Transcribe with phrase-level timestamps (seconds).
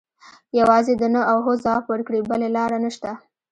[0.59, 3.11] یوازې د نه او هو ځواب ورکړي بله لاره نشته.